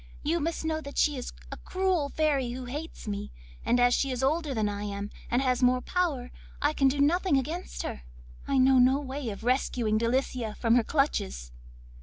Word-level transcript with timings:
You 0.23 0.39
must 0.39 0.65
know 0.65 0.81
that 0.81 0.97
she 0.97 1.15
is 1.15 1.31
a 1.51 1.57
cruel 1.57 2.09
fairy 2.09 2.53
who 2.53 2.65
hates 2.65 3.07
me, 3.07 3.31
and 3.63 3.79
as 3.79 3.93
she 3.93 4.09
is 4.09 4.23
older 4.23 4.51
than 4.51 4.67
I 4.67 4.81
am 4.85 5.11
and 5.29 5.43
has 5.43 5.61
more 5.61 5.79
power, 5.79 6.31
I 6.59 6.73
can 6.73 6.87
do 6.87 6.99
nothing 6.99 7.37
against 7.37 7.83
her. 7.83 8.01
I 8.47 8.57
know 8.57 8.79
no 8.79 8.99
way 8.99 9.29
of 9.29 9.43
rescuing 9.43 9.99
Delicia 9.99 10.55
from 10.55 10.73
her 10.73 10.83
clutches. 10.83 11.51